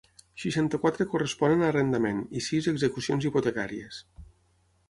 Seixanta-quatre 0.43 1.05
corresponen 1.11 1.61
a 1.65 1.69
arrendament 1.73 2.23
i 2.39 2.43
sis 2.49 2.71
a 2.71 2.73
execucions 2.77 3.29
hipotecàries. 3.29 4.01